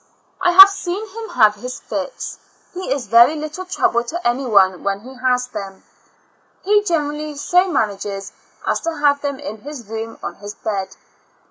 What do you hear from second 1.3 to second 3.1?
have his fits; he is